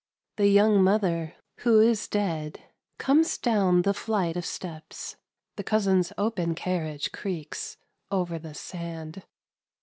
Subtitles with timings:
[0.37, 2.59] —The young mother who is dead,
[2.97, 5.15] comes down the flight of steps.
[5.57, 7.77] The cousin's open carriage creaks
[8.09, 9.21] over the sand.